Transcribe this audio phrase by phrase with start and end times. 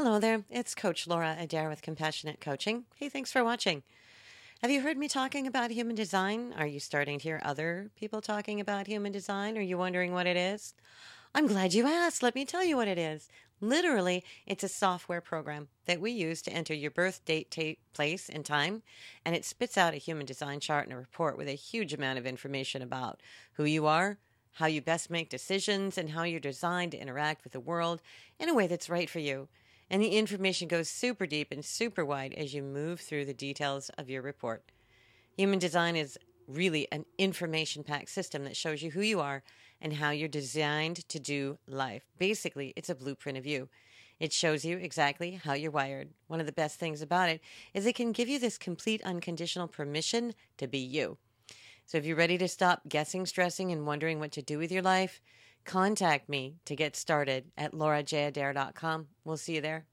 [0.00, 2.84] Hello there, it's Coach Laura Adair with Compassionate Coaching.
[2.94, 3.82] Hey, thanks for watching.
[4.62, 6.54] Have you heard me talking about human design?
[6.56, 9.58] Are you starting to hear other people talking about human design?
[9.58, 10.72] Are you wondering what it is?
[11.34, 12.22] I'm glad you asked.
[12.22, 13.28] Let me tell you what it is.
[13.60, 18.28] Literally, it's a software program that we use to enter your birth date, tape, place,
[18.28, 18.84] and time,
[19.24, 22.20] and it spits out a human design chart and a report with a huge amount
[22.20, 23.20] of information about
[23.54, 24.18] who you are,
[24.52, 28.00] how you best make decisions, and how you're designed to interact with the world
[28.38, 29.48] in a way that's right for you.
[29.90, 33.90] And the information goes super deep and super wide as you move through the details
[33.96, 34.62] of your report.
[35.36, 39.42] Human design is really an information packed system that shows you who you are
[39.80, 42.02] and how you're designed to do life.
[42.18, 43.68] Basically, it's a blueprint of you.
[44.18, 46.08] It shows you exactly how you're wired.
[46.26, 47.40] One of the best things about it
[47.72, 51.18] is it can give you this complete unconditional permission to be you.
[51.86, 54.82] So if you're ready to stop guessing, stressing, and wondering what to do with your
[54.82, 55.20] life,
[55.68, 59.06] contact me to get started at laurajadair.com.
[59.24, 59.84] We'll see you there.